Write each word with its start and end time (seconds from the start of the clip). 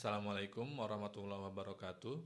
Assalamualaikum 0.00 0.80
warahmatullahi 0.80 1.52
wabarakatuh. 1.52 2.24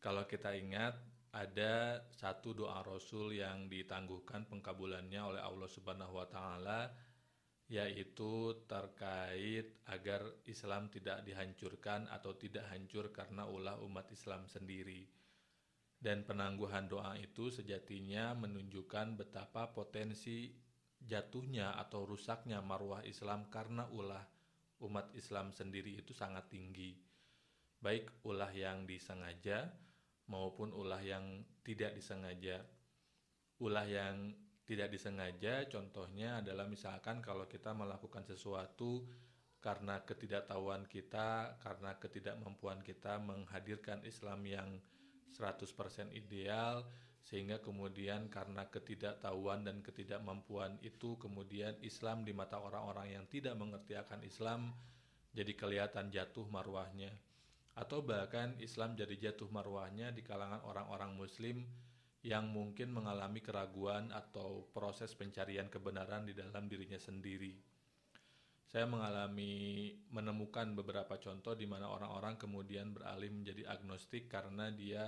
Kalau 0.00 0.24
kita 0.24 0.56
ingat, 0.56 0.96
ada 1.28 2.00
satu 2.08 2.56
doa 2.56 2.80
Rasul 2.80 3.36
yang 3.36 3.68
ditangguhkan 3.68 4.48
pengkabulannya 4.48 5.20
oleh 5.20 5.44
Allah 5.44 5.68
Subhanahu 5.68 6.16
wa 6.16 6.24
taala 6.24 6.96
yaitu 7.68 8.56
terkait 8.64 9.84
agar 9.84 10.24
Islam 10.48 10.88
tidak 10.88 11.28
dihancurkan 11.28 12.08
atau 12.08 12.32
tidak 12.40 12.64
hancur 12.72 13.12
karena 13.12 13.44
ulah 13.44 13.76
umat 13.84 14.08
Islam 14.08 14.48
sendiri. 14.48 15.04
Dan 15.92 16.24
penangguhan 16.24 16.88
doa 16.88 17.20
itu 17.20 17.52
sejatinya 17.52 18.32
menunjukkan 18.32 19.12
betapa 19.12 19.76
potensi 19.76 20.56
jatuhnya 21.04 21.76
atau 21.76 22.08
rusaknya 22.08 22.64
marwah 22.64 23.04
Islam 23.04 23.44
karena 23.52 23.92
ulah 23.92 24.35
umat 24.84 25.12
Islam 25.16 25.54
sendiri 25.54 25.96
itu 25.96 26.12
sangat 26.12 26.52
tinggi. 26.52 26.96
Baik 27.80 28.24
ulah 28.26 28.50
yang 28.52 28.84
disengaja 28.84 29.68
maupun 30.28 30.74
ulah 30.74 31.00
yang 31.00 31.44
tidak 31.62 31.96
disengaja. 31.96 32.60
Ulah 33.62 33.86
yang 33.88 34.34
tidak 34.66 34.90
disengaja 34.90 35.64
contohnya 35.70 36.42
adalah 36.42 36.66
misalkan 36.66 37.22
kalau 37.22 37.46
kita 37.46 37.70
melakukan 37.72 38.26
sesuatu 38.26 39.06
karena 39.62 40.02
ketidaktahuan 40.06 40.86
kita, 40.86 41.58
karena 41.58 41.98
ketidakmampuan 41.98 42.82
kita 42.86 43.18
menghadirkan 43.18 44.04
Islam 44.06 44.46
yang 44.46 44.68
100% 45.34 46.14
ideal 46.14 46.86
sehingga 47.26 47.58
kemudian 47.58 48.30
karena 48.30 48.70
ketidaktahuan 48.70 49.66
dan 49.66 49.82
ketidakmampuan 49.82 50.78
itu 50.86 51.18
kemudian 51.18 51.74
Islam 51.82 52.22
di 52.22 52.30
mata 52.30 52.62
orang-orang 52.62 53.18
yang 53.18 53.24
tidak 53.26 53.58
mengerti 53.58 53.98
akan 53.98 54.22
Islam 54.22 54.70
jadi 55.34 55.52
kelihatan 55.58 56.14
jatuh 56.14 56.46
marwahnya 56.46 57.10
atau 57.74 58.00
bahkan 58.00 58.54
Islam 58.62 58.94
jadi 58.94 59.30
jatuh 59.30 59.50
marwahnya 59.50 60.14
di 60.14 60.22
kalangan 60.22 60.62
orang-orang 60.64 61.12
muslim 61.18 61.66
yang 62.24 62.48
mungkin 62.48 62.90
mengalami 62.90 63.44
keraguan 63.44 64.08
atau 64.10 64.66
proses 64.72 65.12
pencarian 65.12 65.68
kebenaran 65.68 66.26
di 66.26 66.34
dalam 66.34 66.66
dirinya 66.66 66.98
sendiri. 66.98 67.54
Saya 68.66 68.82
mengalami 68.88 69.94
menemukan 70.10 70.74
beberapa 70.74 71.22
contoh 71.22 71.54
di 71.54 71.70
mana 71.70 71.86
orang-orang 71.86 72.34
kemudian 72.34 72.90
beralih 72.90 73.30
menjadi 73.30 73.70
agnostik 73.70 74.26
karena 74.26 74.74
dia 74.74 75.06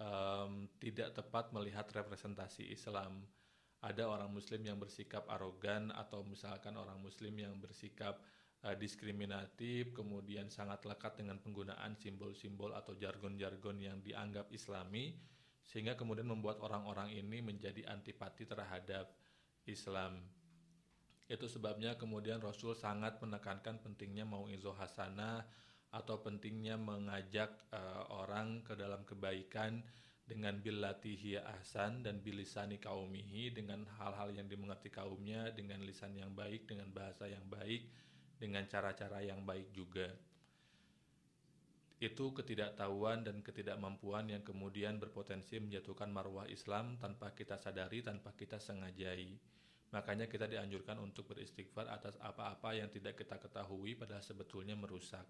um, 0.00 0.68
tidak 0.80 1.16
tepat 1.16 1.52
melihat 1.52 1.88
representasi 1.88 2.68
Islam. 2.68 3.24
Ada 3.84 4.08
orang 4.08 4.32
Muslim 4.32 4.64
yang 4.66 4.80
bersikap 4.80 5.28
arogan 5.28 5.92
atau 5.92 6.24
misalkan 6.24 6.74
orang 6.74 6.98
Muslim 6.98 7.36
yang 7.36 7.54
bersikap 7.60 8.18
uh, 8.64 8.74
diskriminatif, 8.74 9.92
kemudian 9.92 10.48
sangat 10.48 10.82
lekat 10.88 11.20
dengan 11.20 11.38
penggunaan 11.38 11.94
simbol-simbol 11.94 12.72
atau 12.72 12.96
jargon-jargon 12.96 13.76
yang 13.78 14.00
dianggap 14.00 14.48
Islami, 14.50 15.14
sehingga 15.62 15.94
kemudian 15.94 16.26
membuat 16.26 16.62
orang-orang 16.64 17.12
ini 17.12 17.44
menjadi 17.44 17.84
antipati 17.90 18.48
terhadap 18.48 19.12
Islam. 19.66 20.24
Itu 21.26 21.50
sebabnya 21.50 21.98
kemudian 21.98 22.38
Rasul 22.38 22.78
sangat 22.78 23.18
menekankan 23.18 23.82
pentingnya 23.82 24.22
mau 24.22 24.46
izo 24.46 24.70
hasanah 24.70 25.42
atau 25.94 26.20
pentingnya 26.20 26.74
mengajak 26.80 27.52
uh, 27.70 28.10
orang 28.10 28.62
ke 28.66 28.74
dalam 28.74 29.06
kebaikan 29.06 29.82
dengan 30.26 30.58
bilatihi 30.58 31.38
ahsan 31.38 32.02
dan 32.02 32.18
bilisani 32.18 32.82
kaumihi 32.82 33.54
dengan 33.54 33.86
hal-hal 34.02 34.34
yang 34.34 34.50
dimengerti 34.50 34.90
kaumnya 34.90 35.54
dengan 35.54 35.82
lisan 35.86 36.18
yang 36.18 36.34
baik 36.34 36.66
dengan 36.66 36.90
bahasa 36.90 37.30
yang 37.30 37.46
baik 37.46 37.86
dengan 38.36 38.66
cara-cara 38.66 39.22
yang 39.22 39.46
baik 39.46 39.70
juga 39.70 40.10
itu 41.96 42.28
ketidaktahuan 42.36 43.24
dan 43.24 43.40
ketidakmampuan 43.40 44.28
yang 44.28 44.44
kemudian 44.44 45.00
berpotensi 45.00 45.56
menjatuhkan 45.56 46.12
marwah 46.12 46.44
Islam 46.44 47.00
tanpa 47.00 47.32
kita 47.32 47.56
sadari, 47.56 48.04
tanpa 48.04 48.36
kita 48.36 48.60
sengajai. 48.60 49.32
Makanya 49.96 50.28
kita 50.28 50.44
dianjurkan 50.44 51.00
untuk 51.00 51.32
beristighfar 51.32 51.88
atas 51.88 52.20
apa-apa 52.20 52.76
yang 52.76 52.92
tidak 52.92 53.16
kita 53.16 53.40
ketahui 53.40 53.96
padahal 53.96 54.20
sebetulnya 54.20 54.76
merusak. 54.76 55.24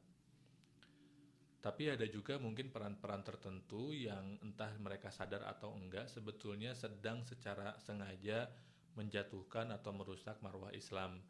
Tapi 1.60 1.90
ada 1.90 2.06
juga 2.06 2.38
mungkin 2.38 2.70
peran-peran 2.70 3.26
tertentu 3.26 3.90
yang 3.90 4.38
entah 4.44 4.70
mereka 4.78 5.10
sadar 5.10 5.42
atau 5.48 5.74
enggak 5.74 6.06
sebetulnya 6.06 6.76
sedang 6.76 7.26
secara 7.26 7.74
sengaja 7.82 8.46
menjatuhkan 8.94 9.74
atau 9.74 9.92
merusak 9.92 10.40
marwah 10.40 10.70
Islam. 10.72 11.20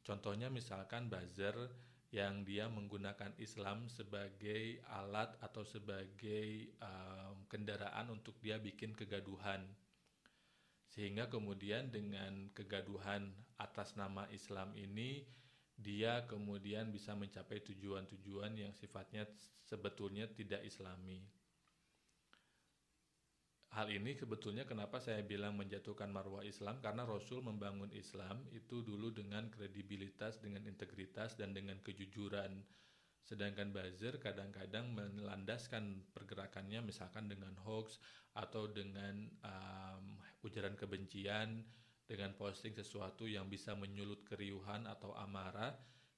Contohnya 0.00 0.48
misalkan 0.48 1.12
buzzer 1.12 1.54
yang 2.10 2.42
dia 2.42 2.66
menggunakan 2.66 3.38
Islam 3.38 3.86
sebagai 3.86 4.82
alat 4.90 5.30
atau 5.38 5.62
sebagai 5.62 6.74
um, 6.82 7.46
kendaraan 7.46 8.10
untuk 8.10 8.34
dia 8.42 8.58
bikin 8.58 8.98
kegaduhan. 8.98 9.62
Sehingga 10.90 11.30
kemudian 11.30 11.94
dengan 11.94 12.50
kegaduhan 12.50 13.30
atas 13.62 13.94
nama 13.94 14.26
Islam 14.34 14.74
ini 14.74 15.22
dia 15.80 16.28
kemudian 16.28 16.92
bisa 16.92 17.16
mencapai 17.16 17.64
tujuan-tujuan 17.64 18.52
yang 18.52 18.72
sifatnya 18.76 19.24
sebetulnya 19.64 20.28
tidak 20.28 20.60
islami. 20.62 21.24
Hal 23.70 23.86
ini 23.86 24.18
sebetulnya 24.18 24.66
kenapa 24.66 24.98
saya 24.98 25.22
bilang 25.22 25.54
menjatuhkan 25.54 26.10
marwah 26.10 26.42
Islam 26.42 26.82
karena 26.82 27.06
Rasul 27.06 27.38
membangun 27.38 27.94
Islam 27.94 28.42
itu 28.50 28.82
dulu 28.82 29.14
dengan 29.14 29.46
kredibilitas, 29.46 30.42
dengan 30.42 30.66
integritas 30.66 31.38
dan 31.38 31.54
dengan 31.54 31.78
kejujuran. 31.78 32.66
Sedangkan 33.22 33.70
buzzer 33.70 34.18
kadang-kadang 34.18 34.90
melandaskan 34.90 36.02
pergerakannya 36.10 36.82
misalkan 36.82 37.30
dengan 37.30 37.54
hoax 37.62 38.02
atau 38.34 38.66
dengan 38.66 39.30
um, 39.46 40.18
ujaran 40.42 40.74
kebencian, 40.74 41.62
dengan 42.10 42.34
posting 42.34 42.74
sesuatu 42.74 43.30
yang 43.30 43.46
bisa 43.46 43.78
menyulut 43.78 44.26
keriuhan 44.26 44.90
atau 44.90 45.14
amarah 45.14 45.70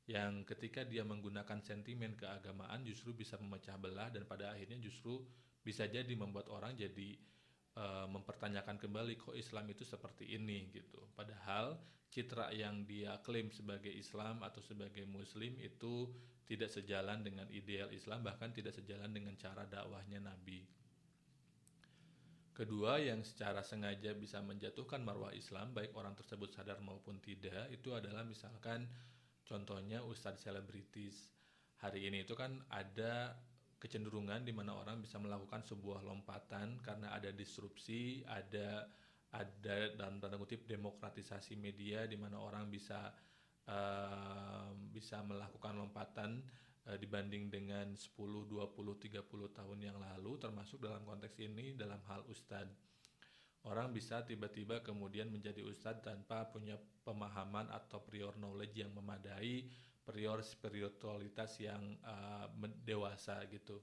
yang 0.08 0.40
ketika 0.48 0.88
dia 0.88 1.04
menggunakan 1.04 1.60
sentimen 1.60 2.16
keagamaan 2.16 2.80
justru 2.80 3.12
bisa 3.12 3.36
memecah 3.36 3.76
belah 3.76 4.08
dan 4.08 4.24
pada 4.24 4.56
akhirnya 4.56 4.80
justru 4.80 5.20
bisa 5.60 5.84
jadi 5.84 6.10
membuat 6.16 6.48
orang 6.48 6.72
jadi 6.74 7.20
uh, 7.76 8.08
mempertanyakan 8.08 8.80
kembali 8.80 9.20
kok 9.20 9.36
Islam 9.36 9.68
itu 9.68 9.84
seperti 9.84 10.32
ini 10.32 10.72
gitu. 10.72 11.12
Padahal 11.12 11.76
citra 12.08 12.50
yang 12.56 12.88
dia 12.88 13.20
klaim 13.20 13.52
sebagai 13.52 13.92
Islam 13.92 14.40
atau 14.40 14.64
sebagai 14.64 15.04
Muslim 15.04 15.60
itu 15.60 16.08
tidak 16.48 16.72
sejalan 16.72 17.22
dengan 17.22 17.46
ideal 17.52 17.92
Islam 17.94 18.26
bahkan 18.26 18.50
tidak 18.50 18.74
sejalan 18.74 19.12
dengan 19.14 19.36
cara 19.38 19.68
dakwahnya 19.68 20.18
Nabi. 20.18 20.66
Kedua, 22.62 22.94
yang 22.94 23.26
secara 23.26 23.58
sengaja 23.66 24.14
bisa 24.14 24.38
menjatuhkan 24.38 25.02
marwah 25.02 25.34
Islam, 25.34 25.74
baik 25.74 25.98
orang 25.98 26.14
tersebut 26.14 26.54
sadar 26.54 26.78
maupun 26.78 27.18
tidak, 27.18 27.66
itu 27.74 27.90
adalah 27.90 28.22
misalkan 28.22 28.86
contohnya 29.42 30.06
ustadz 30.06 30.46
selebritis. 30.46 31.34
Hari 31.82 32.06
ini 32.06 32.22
itu 32.22 32.38
kan 32.38 32.62
ada 32.70 33.34
kecenderungan 33.82 34.46
di 34.46 34.54
mana 34.54 34.78
orang 34.78 35.02
bisa 35.02 35.18
melakukan 35.18 35.66
sebuah 35.66 36.06
lompatan 36.06 36.78
karena 36.86 37.10
ada 37.10 37.34
disrupsi, 37.34 38.22
ada 38.30 38.86
ada 39.34 39.98
dalam 39.98 40.22
tanda 40.22 40.38
kutip 40.38 40.62
demokratisasi 40.62 41.58
media 41.58 42.06
di 42.06 42.14
mana 42.14 42.38
orang 42.38 42.70
bisa 42.70 43.10
uh, 43.66 44.70
bisa 44.86 45.18
melakukan 45.26 45.82
lompatan 45.82 46.46
uh, 46.88 46.96
dibanding 46.98 47.52
dengan 47.52 47.94
10, 47.94 48.48
20, 48.48 48.48
30 48.48 49.58
tahun 49.58 49.78
yang 49.78 49.98
lalu 49.98 50.38
termasuk 50.40 50.82
dalam 50.82 51.02
konteks 51.06 51.38
ini 51.42 51.74
dalam 51.78 52.00
hal 52.10 52.26
ustad. 52.30 52.66
Orang 53.62 53.94
bisa 53.94 54.26
tiba-tiba 54.26 54.82
kemudian 54.82 55.30
menjadi 55.30 55.62
ustad 55.62 56.02
tanpa 56.02 56.50
punya 56.50 56.74
pemahaman 57.06 57.70
atau 57.70 58.02
prior 58.02 58.34
knowledge 58.34 58.74
yang 58.74 58.90
memadai, 58.90 59.70
prior 60.02 60.42
spiritualitas 60.42 61.62
yang 61.62 61.94
uh, 62.02 62.50
dewasa 62.82 63.38
gitu. 63.46 63.78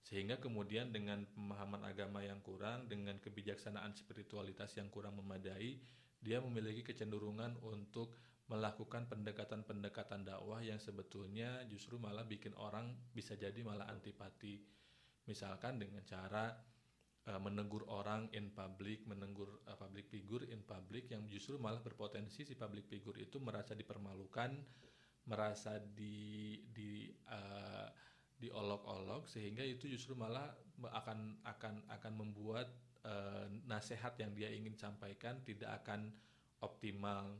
Sehingga 0.00 0.40
kemudian 0.40 0.88
dengan 0.88 1.28
pemahaman 1.36 1.84
agama 1.84 2.24
yang 2.24 2.40
kurang, 2.40 2.88
dengan 2.88 3.20
kebijaksanaan 3.20 3.92
spiritualitas 3.92 4.72
yang 4.80 4.88
kurang 4.88 5.20
memadai, 5.20 5.76
dia 6.16 6.40
memiliki 6.40 6.80
kecenderungan 6.80 7.60
untuk 7.60 8.16
melakukan 8.50 9.06
pendekatan-pendekatan 9.06 10.26
dakwah 10.26 10.58
yang 10.58 10.82
sebetulnya 10.82 11.62
justru 11.70 12.02
malah 12.02 12.26
bikin 12.26 12.50
orang 12.58 12.90
bisa 13.14 13.38
jadi 13.38 13.62
malah 13.62 13.86
antipati. 13.86 14.58
Misalkan 15.30 15.78
dengan 15.78 16.02
cara 16.02 16.50
uh, 17.30 17.38
menegur 17.38 17.86
orang 17.86 18.26
in 18.34 18.50
public, 18.50 19.06
menegur 19.06 19.62
uh, 19.70 19.78
public 19.78 20.10
figure 20.10 20.42
in 20.50 20.66
public 20.66 21.06
yang 21.14 21.30
justru 21.30 21.62
malah 21.62 21.78
berpotensi 21.78 22.42
si 22.42 22.58
public 22.58 22.90
figure 22.90 23.14
itu 23.22 23.38
merasa 23.38 23.78
dipermalukan, 23.78 24.58
merasa 25.30 25.78
di 25.78 26.58
di 26.74 27.06
uh, 27.30 27.86
diolok-olok 28.40 29.30
sehingga 29.30 29.62
itu 29.62 29.86
justru 29.86 30.18
malah 30.18 30.50
akan 30.80 31.38
akan 31.46 31.86
akan 31.86 32.12
membuat 32.18 32.66
uh, 33.06 33.46
nasihat 33.68 34.18
yang 34.18 34.34
dia 34.34 34.50
ingin 34.50 34.74
sampaikan 34.74 35.38
tidak 35.46 35.84
akan 35.84 36.10
optimal 36.64 37.36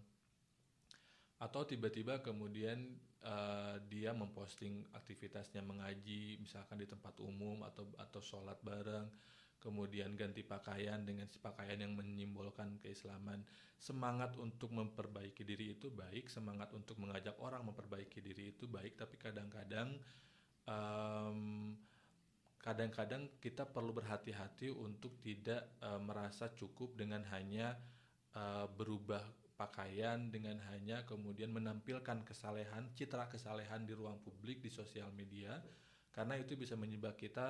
atau 1.40 1.64
tiba-tiba 1.64 2.20
kemudian 2.20 2.84
uh, 3.24 3.80
dia 3.88 4.12
memposting 4.12 4.84
aktivitasnya 4.92 5.64
mengaji 5.64 6.36
misalkan 6.36 6.76
di 6.76 6.84
tempat 6.84 7.16
umum 7.24 7.64
atau 7.64 7.88
atau 7.96 8.20
sholat 8.20 8.60
bareng 8.60 9.08
kemudian 9.60 10.16
ganti 10.16 10.40
pakaian 10.40 11.04
dengan 11.04 11.28
pakaian 11.28 11.76
yang 11.76 11.92
menyimbolkan 11.92 12.80
keislaman. 12.80 13.44
Semangat 13.76 14.36
untuk 14.40 14.72
memperbaiki 14.72 15.44
diri 15.44 15.76
itu 15.76 15.92
baik 15.92 16.32
semangat 16.32 16.72
untuk 16.72 16.96
mengajak 16.96 17.36
orang 17.40 17.68
memperbaiki 17.68 18.24
diri 18.24 18.56
itu 18.56 18.64
baik 18.64 18.96
tapi 18.96 19.20
kadang-kadang 19.20 20.00
um, 20.64 21.76
kadang-kadang 22.60 23.40
kita 23.40 23.64
perlu 23.68 23.96
berhati-hati 23.96 24.72
untuk 24.72 25.16
tidak 25.24 25.76
uh, 25.80 26.00
merasa 26.00 26.52
cukup 26.52 26.96
dengan 26.96 27.24
hanya 27.32 27.76
uh, 28.36 28.68
berubah 28.68 29.24
pakaian 29.60 30.32
dengan 30.32 30.56
hanya 30.72 31.04
kemudian 31.04 31.52
menampilkan 31.52 32.24
kesalehan, 32.24 32.88
citra 32.96 33.28
kesalehan 33.28 33.84
di 33.84 33.92
ruang 33.92 34.16
publik 34.24 34.64
di 34.64 34.72
sosial 34.72 35.12
media 35.12 35.60
karena 36.16 36.40
itu 36.40 36.56
bisa 36.56 36.80
menyebabkan 36.80 37.20
kita 37.20 37.46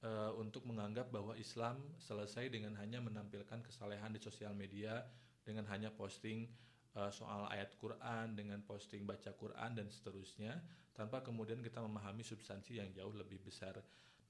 uh, 0.00 0.32
untuk 0.40 0.64
menganggap 0.64 1.12
bahwa 1.12 1.36
Islam 1.36 1.76
selesai 2.00 2.48
dengan 2.48 2.72
hanya 2.80 3.04
menampilkan 3.04 3.60
kesalehan 3.60 4.16
di 4.16 4.20
sosial 4.24 4.56
media 4.56 5.04
dengan 5.44 5.68
hanya 5.68 5.92
posting 5.92 6.48
uh, 6.96 7.12
soal 7.12 7.44
ayat 7.52 7.76
Quran 7.76 8.32
dengan 8.32 8.64
posting 8.64 9.04
baca 9.04 9.36
Quran 9.36 9.76
dan 9.76 9.92
seterusnya 9.92 10.56
tanpa 10.96 11.20
kemudian 11.20 11.60
kita 11.60 11.84
memahami 11.84 12.24
substansi 12.24 12.80
yang 12.80 12.88
jauh 12.96 13.12
lebih 13.12 13.40
besar. 13.44 13.76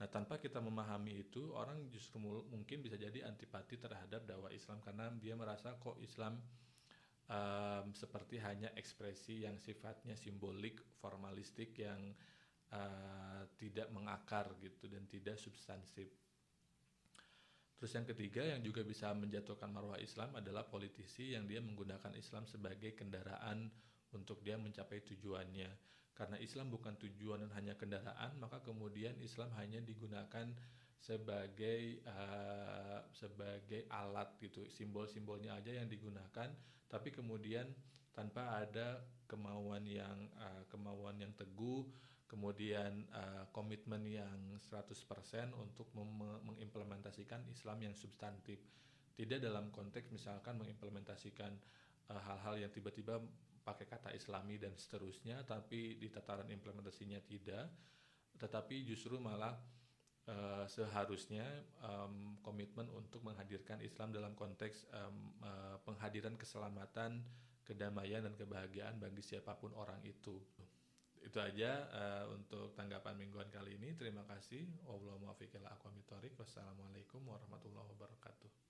Nah, 0.01 0.09
tanpa 0.09 0.41
kita 0.41 0.65
memahami 0.65 1.29
itu, 1.29 1.53
orang 1.53 1.93
justru 1.93 2.17
mungkin 2.25 2.81
bisa 2.81 2.97
jadi 2.97 3.21
antipati 3.29 3.77
terhadap 3.77 4.25
dakwah 4.25 4.49
Islam 4.49 4.81
karena 4.81 5.13
dia 5.21 5.37
merasa 5.37 5.77
kok 5.77 6.01
Islam 6.01 6.41
um, 7.31 7.95
seperti 7.95 8.43
hanya 8.43 8.75
ekspresi 8.75 9.47
yang 9.47 9.55
sifatnya 9.57 10.19
simbolik, 10.19 10.83
formalistik 10.99 11.79
yang 11.79 12.11
uh, 12.75 13.47
tidak 13.55 13.87
mengakar 13.95 14.59
gitu 14.59 14.91
dan 14.91 15.07
tidak 15.07 15.39
substansif. 15.39 16.11
Terus 17.79 17.97
yang 17.97 18.05
ketiga 18.05 18.45
yang 18.45 18.61
juga 18.61 18.85
bisa 18.85 19.09
menjatuhkan 19.17 19.73
marwah 19.73 19.97
Islam 19.97 20.37
adalah 20.37 20.69
politisi 20.69 21.33
yang 21.33 21.49
dia 21.49 21.65
menggunakan 21.65 22.13
Islam 22.13 22.45
sebagai 22.45 22.93
kendaraan 22.93 23.73
untuk 24.13 24.45
dia 24.45 24.61
mencapai 24.61 25.01
tujuannya 25.07 25.71
karena 26.21 26.37
Islam 26.37 26.69
bukan 26.69 27.01
tujuan 27.01 27.49
dan 27.49 27.53
hanya 27.57 27.75
kendaraan 27.81 28.37
maka 28.37 28.61
kemudian 28.61 29.17
Islam 29.25 29.49
hanya 29.57 29.81
digunakan 29.81 30.53
sebagai 31.01 32.05
uh, 32.05 33.01
sebagai 33.09 33.89
alat 33.89 34.37
gitu 34.37 34.69
simbol-simbolnya 34.69 35.57
aja 35.57 35.73
yang 35.81 35.89
digunakan 35.89 36.53
tapi 36.93 37.09
kemudian 37.09 37.65
tanpa 38.13 38.61
ada 38.61 39.01
kemauan 39.25 39.89
yang 39.89 40.29
uh, 40.37 40.69
kemauan 40.69 41.17
yang 41.17 41.33
teguh 41.33 41.89
kemudian 42.29 43.09
uh, 43.11 43.49
komitmen 43.51 44.07
yang 44.07 44.39
100% 44.71 44.95
untuk 45.59 45.91
mengimplementasikan 46.47 47.43
Islam 47.51 47.83
yang 47.83 47.99
substantif. 47.99 48.63
Tidak 49.19 49.43
dalam 49.43 49.75
konteks 49.75 50.15
misalkan 50.15 50.55
mengimplementasikan 50.63 51.51
hal-hal 52.07 52.55
uh, 52.55 52.61
yang 52.63 52.71
tiba-tiba 52.71 53.19
pakai 53.67 53.87
kata 53.87 54.11
islami 54.17 54.57
dan 54.57 54.73
seterusnya 54.75 55.45
tapi 55.45 56.01
di 56.01 56.09
tataran 56.09 56.49
implementasinya 56.49 57.21
tidak 57.23 57.69
tetapi 58.41 58.89
justru 58.89 59.21
malah 59.21 59.53
uh, 60.31 60.65
seharusnya 60.71 61.45
um, 61.83 62.39
komitmen 62.41 62.87
untuk 62.95 63.27
menghadirkan 63.27 63.83
Islam 63.83 64.15
dalam 64.15 64.39
konteks 64.39 64.87
um, 64.95 65.35
uh, 65.43 65.77
penghadiran 65.83 66.39
keselamatan 66.39 67.27
kedamaian 67.67 68.23
dan 68.23 68.35
kebahagiaan 68.39 69.03
bagi 69.03 69.23
siapa 69.23 69.59
pun 69.59 69.75
orang 69.75 69.99
itu. 70.07 70.39
Itu 71.21 71.37
aja 71.37 71.91
uh, 71.93 72.25
untuk 72.33 72.73
tanggapan 72.79 73.19
mingguan 73.19 73.51
kali 73.53 73.77
ini. 73.77 73.93
Terima 73.99 74.25
kasih. 74.25 74.65
Wassalamualaikum 76.39 77.21
warahmatullahi 77.27 77.91
wabarakatuh 77.99 78.70